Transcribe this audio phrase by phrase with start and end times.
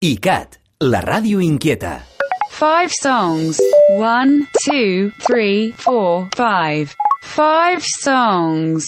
[0.00, 2.04] ICAT, la ràdio inquieta.
[2.52, 3.58] Five songs.
[3.88, 6.94] One, two, three, four, five.
[7.24, 8.86] Five songs.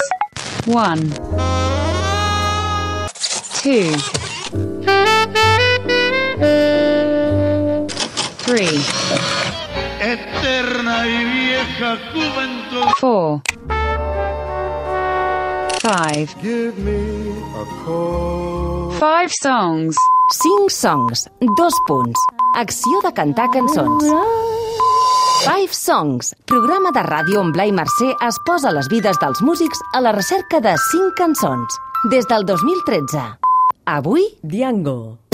[0.66, 1.10] One.
[3.58, 3.90] Two.
[8.46, 8.78] Three.
[9.98, 12.86] Eterna y vieja juventud.
[13.00, 13.42] Four.
[15.80, 16.34] Five.
[16.42, 18.90] Give me a call.
[18.98, 19.96] Five songs.
[20.32, 22.20] 5 songs, dos punts.
[22.54, 24.04] Acció de cantar cançons.
[25.42, 30.04] Five Songs, programa de ràdio on Blai Mercè es posa les vides dels músics a
[30.04, 31.80] la recerca de 5 cançons.
[32.12, 33.24] Des del 2013.
[33.86, 35.29] Avui, Diango.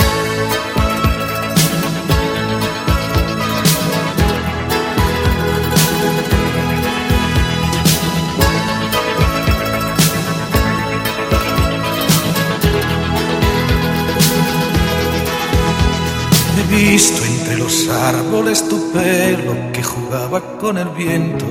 [16.91, 21.47] Visto entre los árboles tu pelo que jugaba con el viento.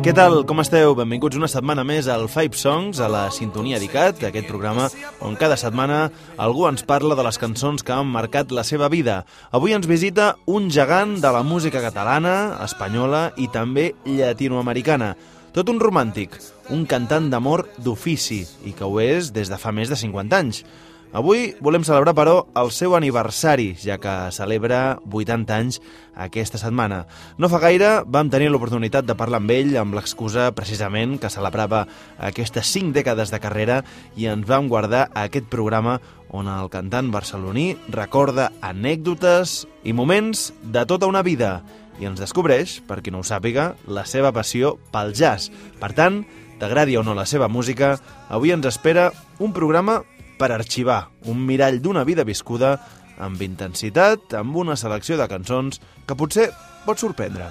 [0.00, 0.46] Què tal?
[0.48, 0.94] Com esteu?
[0.96, 4.88] Benvinguts una setmana més al Five Songs, a la Sintonia d'ICAT, aquest programa
[5.20, 6.06] on cada setmana
[6.40, 9.26] algú ens parla de les cançons que han marcat la seva vida.
[9.52, 15.12] Avui ens visita un gegant de la música catalana, espanyola i també llatinoamericana.
[15.52, 16.40] Tot un romàntic,
[16.72, 20.64] un cantant d'amor d'ofici, i que ho és des de fa més de 50 anys.
[21.10, 25.80] Avui volem celebrar, però, el seu aniversari, ja que celebra 80 anys
[26.14, 27.00] aquesta setmana.
[27.34, 31.82] No fa gaire vam tenir l'oportunitat de parlar amb ell amb l'excusa, precisament, que celebrava
[32.22, 33.80] aquestes 5 dècades de carrera
[34.14, 35.98] i ens vam guardar aquest programa
[36.30, 41.56] on el cantant barceloní recorda anècdotes i moments de tota una vida
[41.98, 45.50] i ens descobreix, per qui no ho sàpiga, la seva passió pel jazz.
[45.82, 46.22] Per tant,
[46.62, 47.96] t'agradi o no la seva música,
[48.30, 50.04] avui ens espera un programa
[50.40, 52.78] per arxivar un mirall d'una vida viscuda
[53.20, 56.48] amb intensitat, amb una selecció de cançons que potser
[56.86, 57.50] pot sorprendre.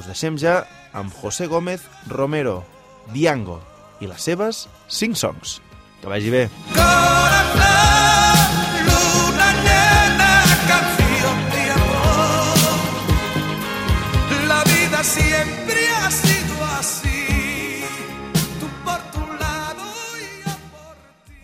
[0.00, 0.62] Us deixem ja
[0.96, 2.62] amb José Gómez Romero,
[3.12, 3.60] Diango
[4.00, 5.58] i les seves 5 songs.
[6.00, 6.48] Que vagi bé.
[6.74, 7.93] Corazón,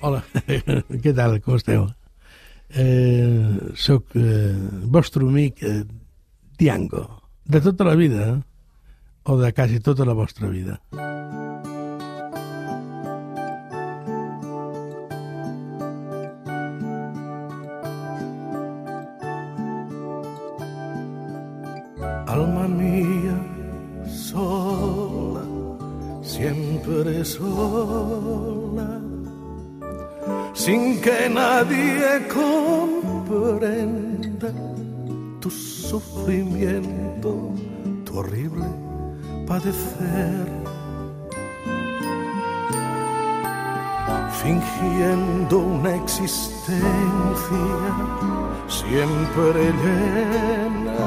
[0.00, 0.22] Hola,
[1.04, 1.82] què tal, com esteu?
[2.72, 4.56] Eh, soc eh,
[4.88, 5.82] vostre amic eh,
[6.56, 7.02] Diango,
[7.44, 8.30] de tota la vida,
[9.28, 10.80] o de quasi tota la vostra vida.
[22.24, 23.36] Alma mía,
[24.08, 25.44] sola,
[26.22, 29.09] siempre sola,
[30.64, 34.52] sin que nadie comprenda
[35.40, 37.54] tu sufrimiento,
[38.04, 38.66] tu horrible
[39.46, 40.46] padecer.
[44.42, 47.76] Fingiendo una existencia
[48.68, 51.06] siempre llena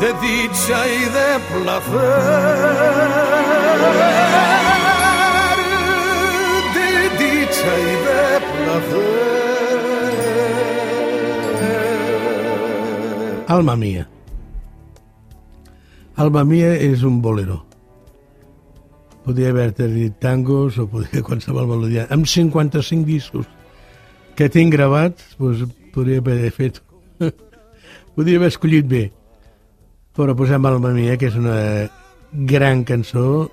[0.00, 3.04] de dicha y de placer,
[7.64, 9.04] dicha y de placer.
[13.48, 14.08] Alma mia.
[16.16, 17.64] Alma mia és un bolero.
[19.24, 22.06] Podria haver-te dit tangos o podria qualsevol melodia.
[22.10, 23.46] Amb 55 discos
[24.36, 25.64] que tinc gravats, doncs
[25.94, 26.82] podria haver fet...
[28.14, 29.10] podria haver escollit bé.
[30.14, 31.90] Però posem Alma mia, que és una
[32.32, 33.50] gran cançó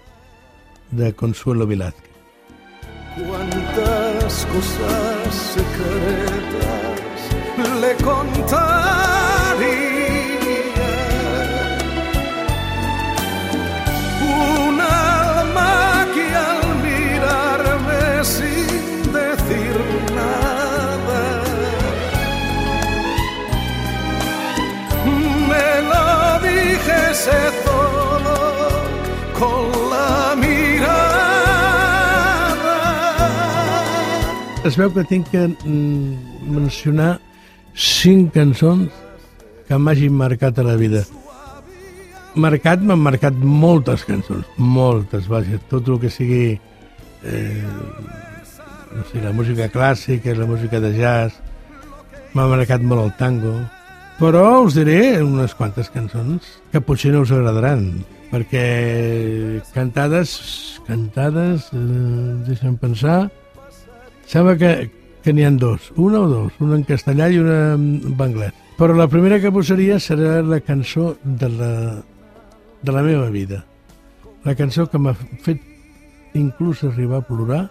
[0.92, 2.12] de Consuelo Velázquez.
[4.32, 7.22] Cosas secretas
[7.82, 8.72] le contaría.
[14.22, 19.78] Un alma que al mirarme sin decir
[20.16, 21.24] nada
[25.50, 26.08] me lo
[26.40, 27.51] dijese
[34.64, 37.16] Es veu que tinc que mm, mencionar
[37.74, 38.94] cinc cançons
[39.66, 41.02] que m'hagin marcat a la vida.
[42.38, 47.66] Marcat, m'han marcat moltes cançons, moltes, vaja, tot el que sigui eh,
[48.94, 51.42] no sé, la música clàssica, la música de jazz,
[52.38, 53.58] m'ha marcat molt el tango,
[54.22, 57.90] però us diré unes quantes cançons que potser no us agradaran,
[58.30, 60.38] perquè cantades,
[60.86, 63.32] cantades, eh, deixa'm pensar,
[64.32, 64.74] sembla que
[65.22, 68.54] que n'hi han dos, una o dos, una en castellà i una en anglès.
[68.78, 71.74] Però la primera que posaria serà la cançó de la,
[72.82, 73.64] de la meva vida.
[74.44, 75.14] La cançó que m'ha
[75.46, 75.62] fet
[76.34, 77.62] inclús arribar a plorar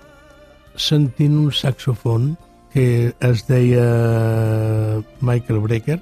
[0.77, 2.37] sentint un saxofon
[2.71, 5.99] que es deia Michael Brecker,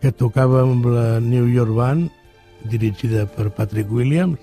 [0.00, 2.08] que tocava amb la New York Band,
[2.72, 4.40] dirigida per Patrick Williams,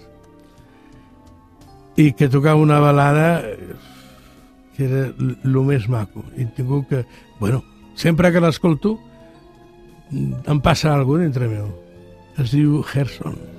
[1.97, 3.41] i que tocava una balada
[4.77, 6.23] que era el més maco.
[6.37, 7.03] He tingut que...
[7.41, 7.63] Bueno,
[7.97, 8.95] sempre que l'escolto
[10.13, 11.69] em passa alguna cosa dintre meu.
[12.37, 13.56] Es diu Gerson.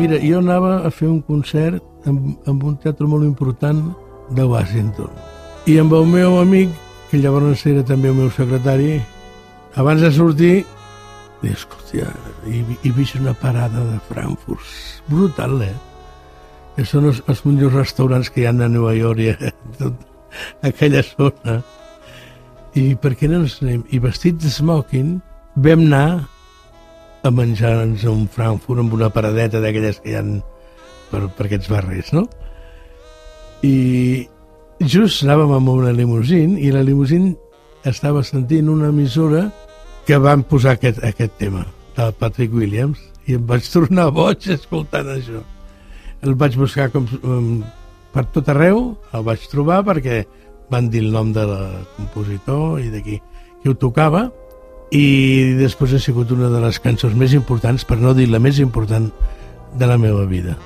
[0.00, 3.82] Mira, jo anava a fer un concert amb, amb un teatre molt important
[4.32, 5.10] de Washington.
[5.68, 6.72] I amb el meu amic,
[7.10, 8.94] que llavors era també el meu secretari,
[9.76, 10.54] abans de sortir,
[11.42, 12.08] dic, hòstia,
[12.48, 14.72] he, he vist una parada de Frankfurt.
[15.12, 15.76] Brutal, eh?
[16.78, 20.00] Que són els, els millors restaurants que hi ha a Nova York i a tot
[20.64, 21.60] aquella zona.
[22.72, 23.84] I per què no ens anem?
[23.92, 25.18] I vestits de smoking
[25.60, 26.29] vam anar
[27.22, 30.24] a menjar-nos un Frankfurt amb una paradeta d'aquelles que hi ha
[31.10, 32.24] per, per aquests barris, no?
[33.66, 34.26] I
[34.80, 37.34] just anàvem amb una limusín i la limusín
[37.84, 39.48] estava sentint una emissora
[40.06, 45.12] que van posar aquest, aquest tema del Patrick Williams i em vaig tornar boig escoltant
[45.12, 45.42] això.
[46.24, 47.60] El vaig buscar com, um,
[48.12, 50.22] per tot arreu, el vaig trobar perquè
[50.70, 51.62] van dir el nom de la
[51.96, 53.20] compositor i de qui,
[53.60, 54.28] qui ho tocava
[54.90, 58.58] i després ha sigut una de les cançons més importants, per no dir la més
[58.58, 59.10] important
[59.78, 60.56] de la meva vida.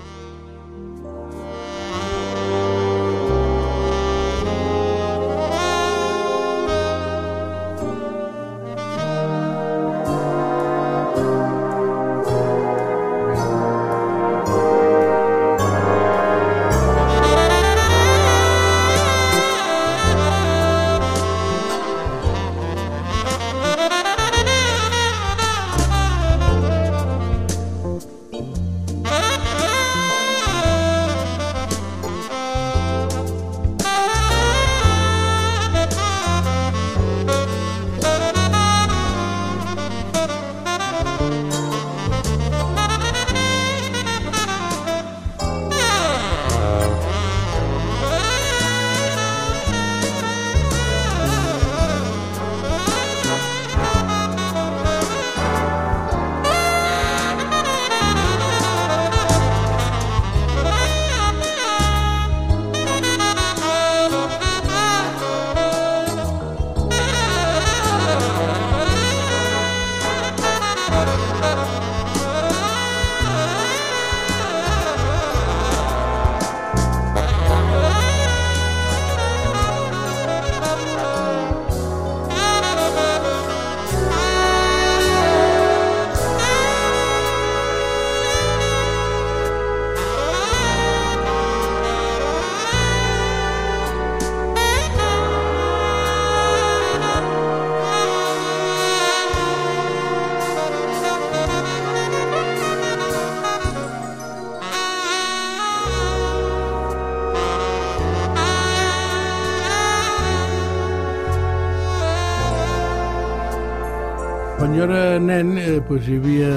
[114.75, 116.55] Jo era nen, eh, doncs hi havia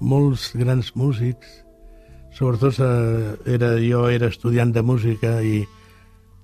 [0.00, 1.50] molts grans músics,
[2.32, 5.66] sobretot eh, era, jo era estudiant de música i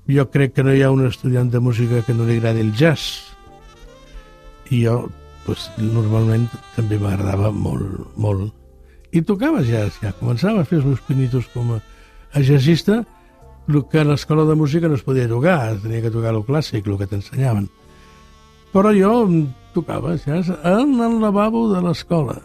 [0.04, 2.75] jo crec que no hi ha un estudiant de música que no li agradi el
[2.76, 3.32] jazz.
[4.68, 4.99] I jo,
[5.47, 6.44] pues, normalment,
[6.76, 8.50] també m'agradava molt, molt.
[9.16, 10.12] I tocava jazz, ja.
[10.18, 11.78] Començava a fer els meus pinitos com a,
[12.37, 12.99] a jazzista,
[13.68, 16.85] el que a l'escola de música no es podia tocar, tenia que tocar el clàssic,
[16.85, 17.70] el que t'ensenyaven.
[18.76, 19.14] Però jo
[19.75, 22.37] tocava jazz en el lavabo de l'escola,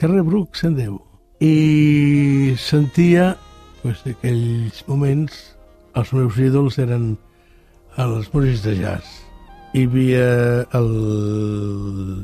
[0.00, 0.98] carrer Bruc 110.
[1.40, 3.36] I sentia,
[3.82, 5.36] pues, aquells moments,
[5.96, 7.14] els meus ídols eren
[8.00, 9.22] els músics de jazz.
[9.76, 10.26] Hi havia
[10.78, 10.90] el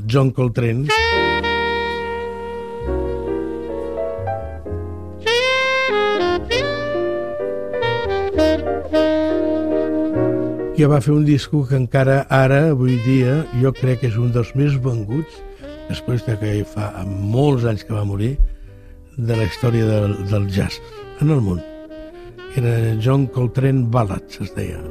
[0.09, 0.87] John Coltrane,
[10.73, 14.31] que va fer un disco que encara ara, avui dia, jo crec que és un
[14.33, 15.35] dels més venguts,
[15.89, 18.33] després de que fa molts anys que va morir,
[19.17, 20.81] de la història del, del jazz
[21.21, 21.61] en el món.
[22.57, 24.81] Era John Coltrane Ballads, es deia.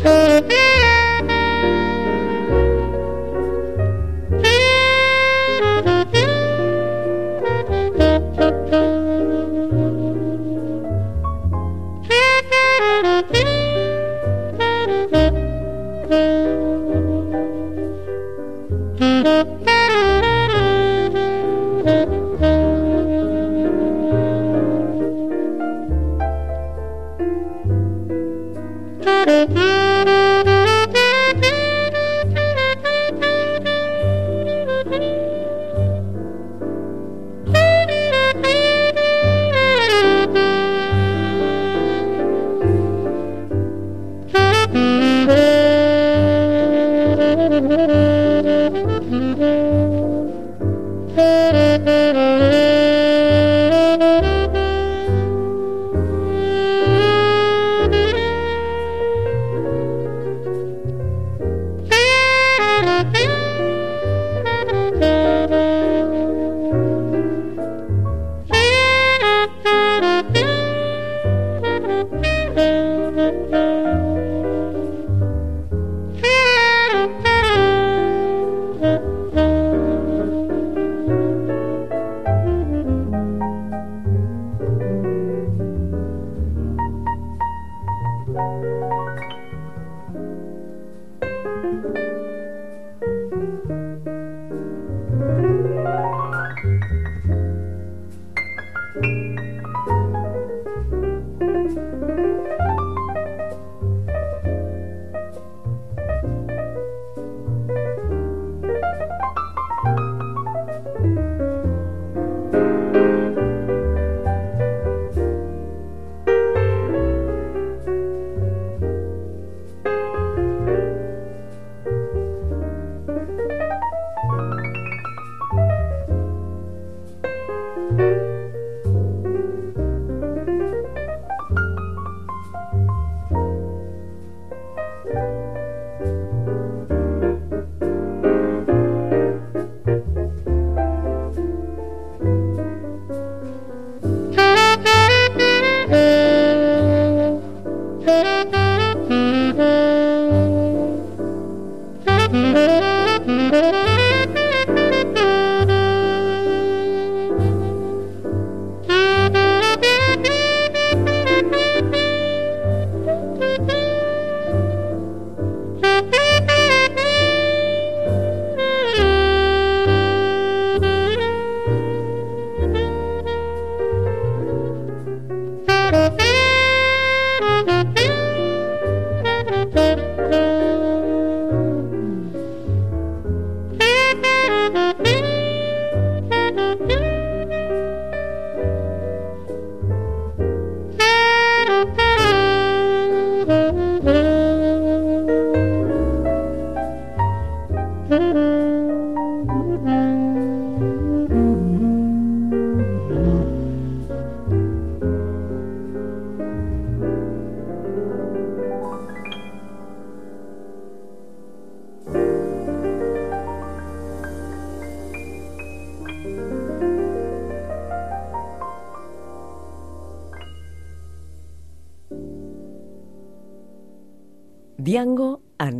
[0.00, 0.59] Diango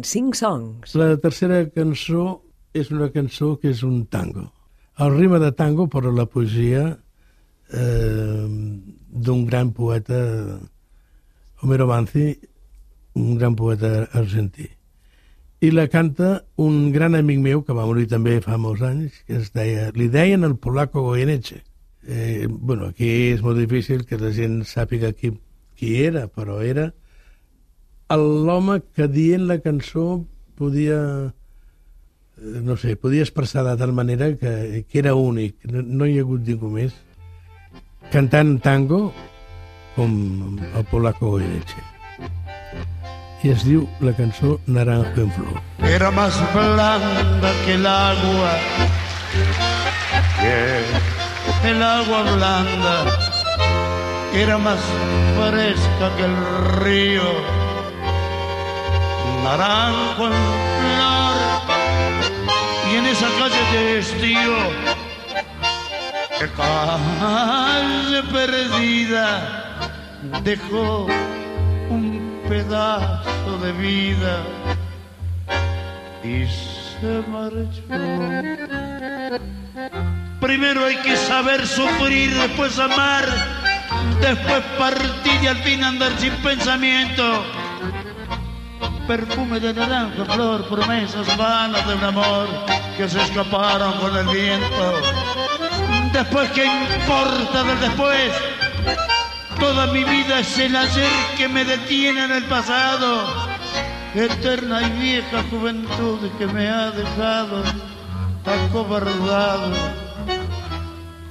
[0.04, 0.95] cinc songs.
[0.99, 2.40] La tercera cançó
[2.76, 4.50] és una cançó que és un tango.
[5.00, 6.85] El rima de tango, però la poesia
[7.73, 10.61] eh, d'un gran poeta,
[11.62, 12.35] Homero Manzi,
[13.14, 14.69] un gran poeta argentí.
[15.61, 19.40] I la canta un gran amic meu, que va morir també fa molts anys, que
[19.40, 21.61] es deia, li deien el polaco Goyeneche.
[22.07, 25.35] Eh, bueno, aquí és molt difícil que la gent sàpiga qui,
[25.76, 26.90] qui era, però era
[28.16, 30.24] l'home que dient la cançó
[30.58, 36.08] podia eh, no sé, podia expressar de tal manera que, que era únic, no, no
[36.08, 36.96] hi ha hagut ningú més.
[38.10, 39.12] Cantant tango
[39.94, 41.90] com el polaco Goyeneche
[43.42, 45.60] i es diu la cançó Naranjo en flor.
[45.88, 48.50] Era más blanda que el agua,
[51.62, 52.96] que el agua blanda.
[54.34, 54.80] Era más
[55.38, 56.36] fresca que el
[56.82, 57.59] río.
[59.44, 61.38] Naranjo en flor.
[62.90, 64.56] Y en esa calle de estío,
[66.38, 69.28] que calle perdida,
[70.42, 71.06] dejó
[71.88, 74.42] un pedazo de vida
[76.25, 77.82] y se marchó.
[80.40, 83.26] Primero hay que saber sufrir, después amar,
[84.20, 87.44] después partir y al fin andar sin pensamiento.
[89.10, 92.46] Perfume de naranja, flor, promesas vanas de un amor
[92.96, 95.00] que se escaparon con el viento.
[96.12, 98.30] Después, ¿qué importa del después?
[99.58, 103.24] Toda mi vida es el ayer que me detiene en el pasado.
[104.14, 107.64] Eterna y vieja juventud que me ha dejado
[108.46, 109.72] acobardado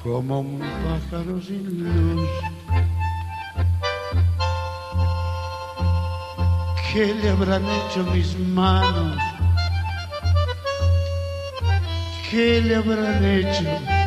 [0.03, 2.59] como un pájaro sin luz.
[6.93, 9.17] ¿Qué le habrán hecho mis manos?
[12.29, 14.00] ¿Qué le habrán hecho?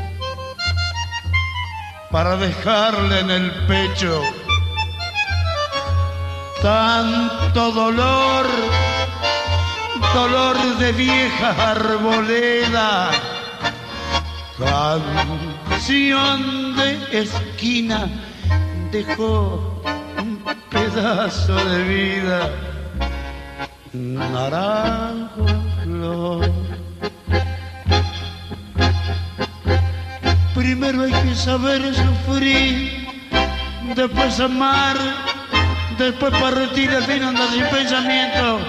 [2.13, 4.21] para dejarle en el pecho
[6.61, 8.47] tanto dolor,
[10.15, 13.11] dolor de vieja arboleda,
[14.59, 18.07] canción de esquina
[18.93, 19.83] dejó
[20.19, 20.39] un
[20.71, 22.51] pedazo de vida,
[23.93, 25.47] naranjo
[25.85, 26.51] flor.
[30.55, 33.07] Primero hay que saber sufrir,
[33.95, 34.97] después amar,
[35.99, 38.61] después partir, al fin andar sin pensamiento.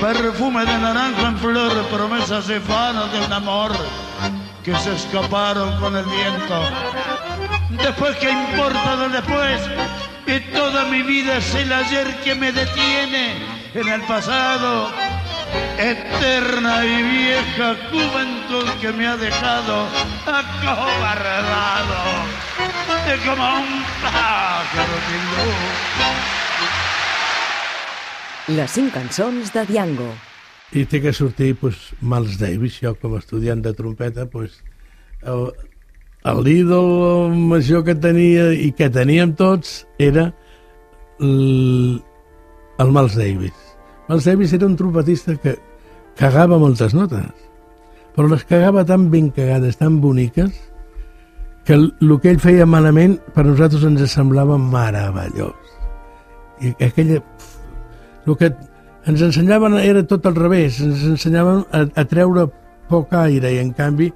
[0.00, 3.72] Perfume de naranjo en flor, promesas efanas de un amor
[4.62, 6.62] que se escaparon con el viento.
[7.82, 9.60] Después, ¿qué importa del después?
[10.26, 14.88] Y toda mi vida es el ayer que me detiene en el pasado
[15.78, 19.86] eterna y vieja juventud que me ha dejado
[20.26, 21.98] acobardado
[23.06, 25.62] de como un pájaro sin luz.
[28.56, 30.12] Les cinc cançons de Diango.
[30.74, 34.56] i té que sortir pues, Miles Davis, jo com a estudiant de trompeta pues,
[35.22, 35.52] el,
[36.42, 40.32] l'ídol major que tenia i que teníem tots era
[41.20, 42.02] el,
[42.78, 43.63] el Miles Davis
[44.08, 45.56] Davis era un trompetista que
[46.18, 47.30] cagava moltes notes
[48.14, 50.52] però les cagava tan ben cagades, tan boniques
[51.64, 51.90] que el,
[52.20, 55.74] que ell feia malament per nosaltres ens semblava meravellós
[56.60, 57.22] i aquella
[58.26, 58.52] el que
[59.04, 62.46] ens ensenyaven era tot al revés, ens ensenyaven a, a treure
[62.88, 64.10] poc aire i en canvi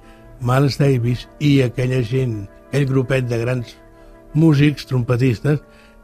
[0.45, 3.75] Miles Davis i aquella gent, aquell grupet de grans
[4.33, 5.59] músics, trompetistes,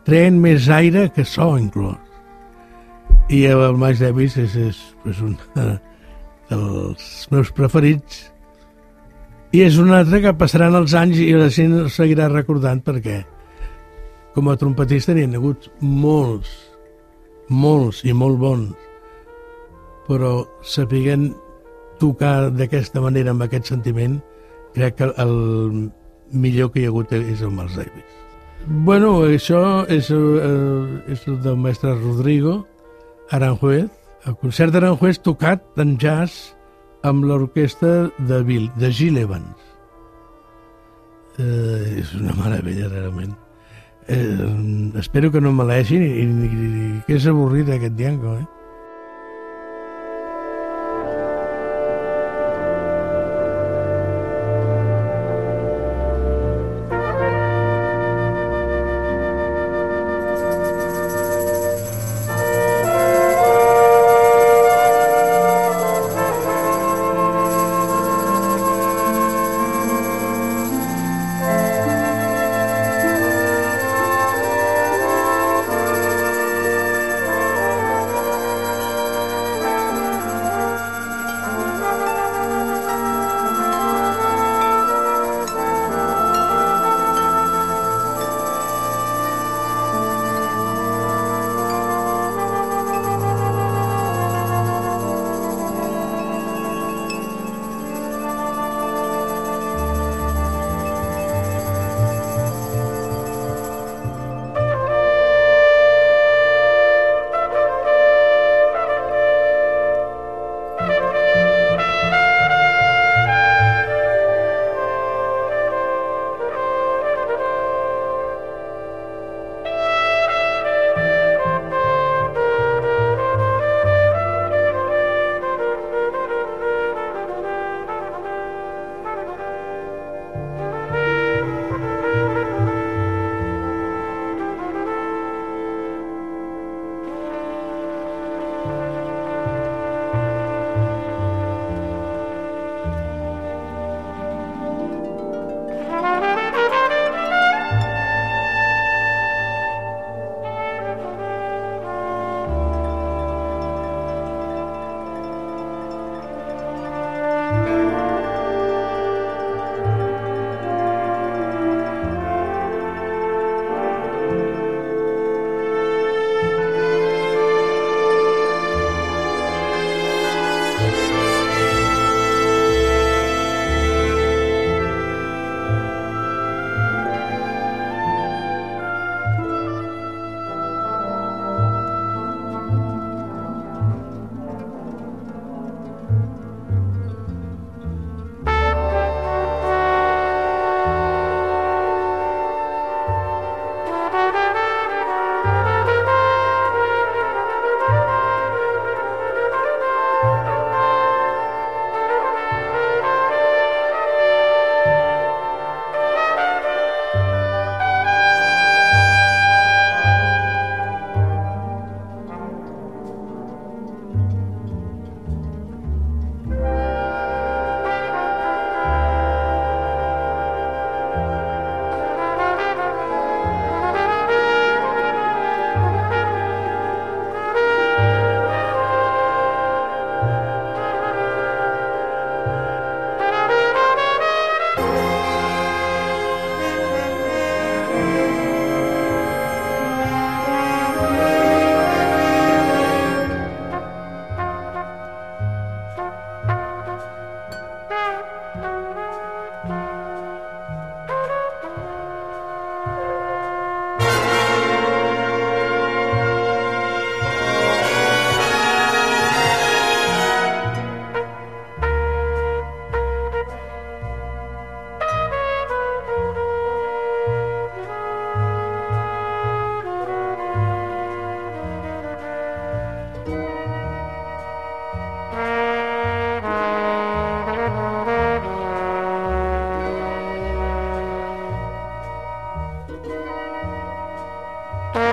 [0.05, 2.14] treien més aire que so inclòs.
[3.29, 5.33] I el Miles Davis és, és, és un
[6.51, 8.25] dels meus preferits.
[9.55, 13.23] I és un altre que passaran els anys i la gent el seguirà recordant perquè
[14.35, 16.51] com a trompetista n'hi ha hagut molts
[17.49, 18.73] molts i molt bons,
[20.07, 21.31] però sapiguent
[21.99, 24.19] tocar d'aquesta manera, amb aquest sentiment,
[24.75, 25.35] crec que el
[26.31, 28.13] millor que hi ha hagut és el Miles Davis.
[28.65, 32.65] Bueno, això és, eh, és el del mestre Rodrigo
[33.33, 33.87] Aranjuez,
[34.25, 36.53] el concert d'Aranjuez tocat en jazz
[37.05, 39.71] amb l'orquestra de, Bill, de Gil Evans.
[41.37, 43.33] Eh, és una meravella, realment.
[44.07, 48.45] Eh, espero que no me l'hagin i, i, i que és avorrit aquest Diango, eh?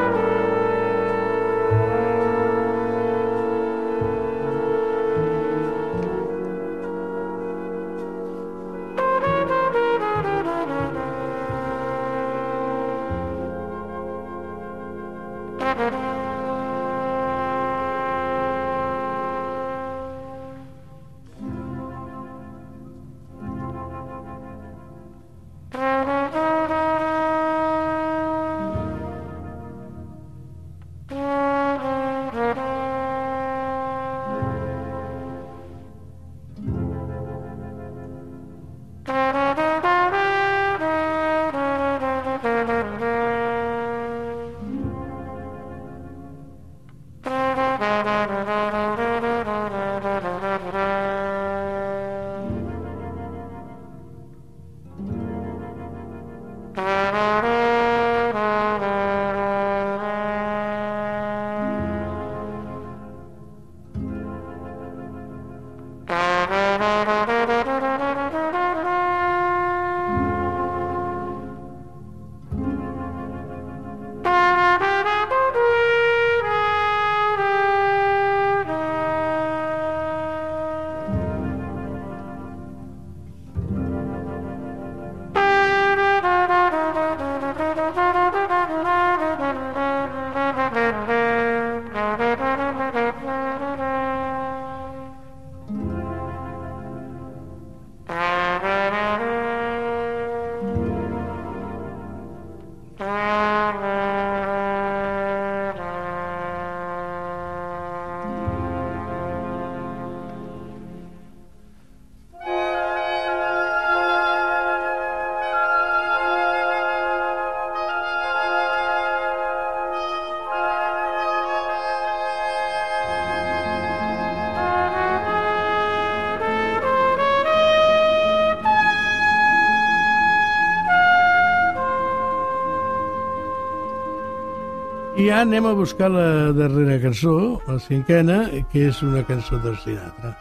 [135.26, 138.38] Ja anem a buscar la darrera cançó, la cinquena,
[138.72, 140.32] que és una cançó del Sinatra.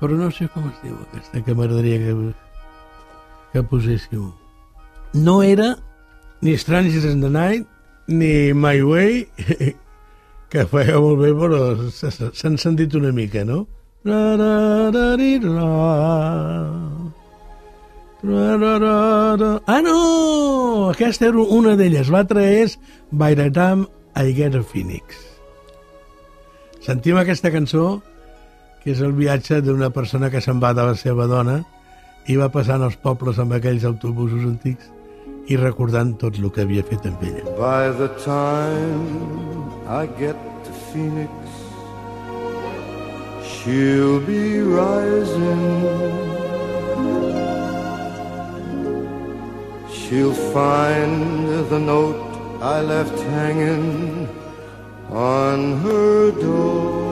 [0.00, 2.16] Però no sé com es diu aquesta, que m'agradaria que,
[3.52, 4.30] que poséssiu.
[5.14, 5.74] No era
[6.42, 7.68] ni Strangers in the Night,
[8.06, 9.24] ni My Way,
[10.52, 13.64] que feia molt bé, però s'han sentit una mica, no?
[14.04, 14.24] Ra.
[14.36, 16.83] Ra, ra, ra, ra.
[18.26, 20.88] Ah, no!
[20.90, 22.08] Aquesta era una d'elles.
[22.08, 22.78] L'altra és
[23.12, 23.84] By the Time
[24.16, 25.18] I Get a Phoenix.
[26.84, 28.00] Sentim aquesta cançó,
[28.82, 31.58] que és el viatge d'una persona que se'n va de la seva dona
[32.28, 34.88] i va passant els pobles amb aquells autobusos antics
[35.52, 37.44] i recordant tot el que havia fet amb ella.
[37.60, 41.32] By the time I get to Phoenix,
[43.44, 46.24] she'll be rising.
[50.04, 52.20] She'll find the note
[52.60, 54.28] I left hanging
[55.10, 57.04] on her door.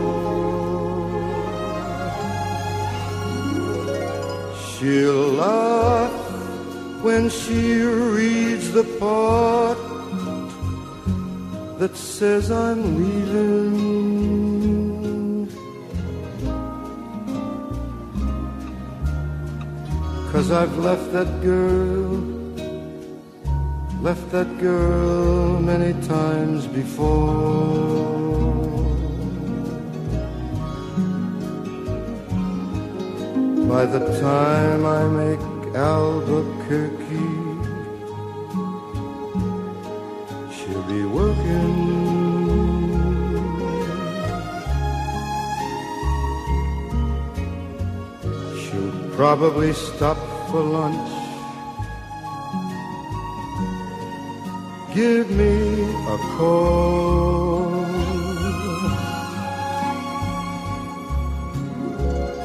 [4.63, 6.13] She'll laugh
[7.03, 9.79] when she reads the part
[11.79, 13.93] that says I'm leaving.
[20.31, 22.32] Cause I've left that girl,
[24.03, 28.03] left that girl many times before.
[33.69, 35.43] By the time I make
[35.77, 37.31] Albuquerque,
[40.53, 41.73] she'll be working.
[48.63, 50.19] She'll probably stop
[50.51, 51.12] for lunch.
[54.95, 57.87] Give me a call.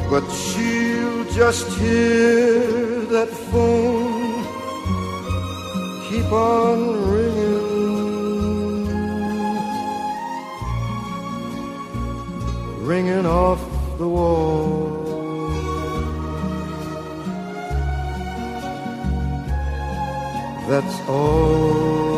[0.10, 4.28] But she'll just hear that phone
[6.10, 6.78] keep on
[7.12, 8.88] ringing,
[12.86, 13.62] ringing off
[13.98, 15.08] the wall.
[20.70, 22.17] That's all,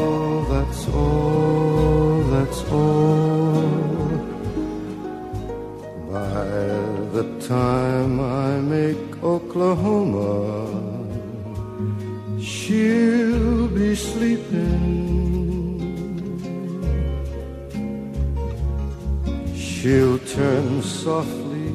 [0.79, 3.69] that's all, that's all.
[6.09, 6.45] By
[7.15, 10.71] the time I make Oklahoma,
[12.41, 14.87] she'll be sleeping.
[19.53, 21.67] She'll turn softly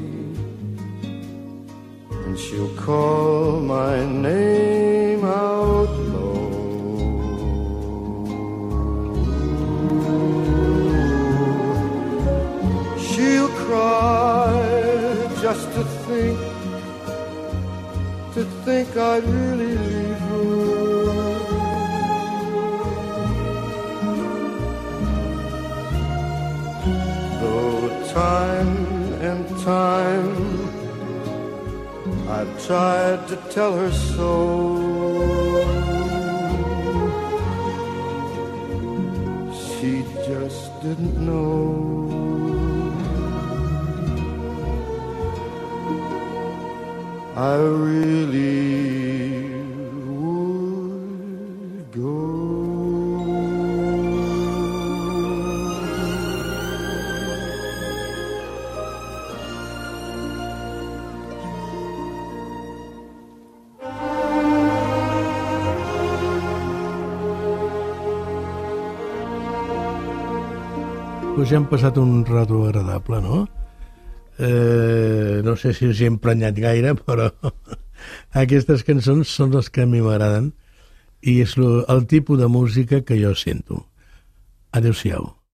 [2.24, 4.93] and she'll call my name
[18.74, 20.54] think I'd really leave her.
[27.40, 28.74] Though time
[29.28, 30.34] and time
[32.36, 34.32] I've tried to tell her so.
[39.62, 42.23] She just didn't know.
[47.36, 49.50] I really
[50.06, 52.14] would go.
[71.34, 73.63] Pues ja hem passat un rato agradable, no?
[74.38, 77.30] Eh, no sé si us he emprenyat gaire, però
[78.44, 80.52] aquestes cançons són les que a mi m'agraden
[81.22, 83.86] i és el tipus de música que jo sento.
[84.74, 85.34] Adéu-siau.